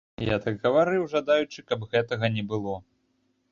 Я 0.27 0.37
так 0.45 0.55
гаварыў, 0.63 1.03
жадаючы, 1.13 1.65
каб 1.73 1.87
гэтага 1.93 2.33
не 2.39 2.47
было. 2.55 2.75